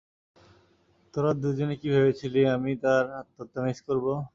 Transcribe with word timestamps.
তোরা 1.13 1.31
দুজনে 1.41 1.75
কি 1.81 1.87
ভেবেছিলি 1.95 2.41
আমি 2.55 2.71
তার 2.83 3.03
আত্মহত্যা 3.19 3.59
মিস 3.65 3.79
করব? 3.87 4.05